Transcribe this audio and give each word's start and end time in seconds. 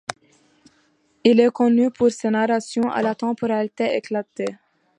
Il 1.23 1.39
est 1.39 1.51
connu 1.51 1.91
pour 1.91 2.09
ses 2.09 2.31
narrations 2.31 2.89
à 2.89 3.03
la 3.03 3.13
temporalité 3.13 3.95
éclatée. 3.97 4.57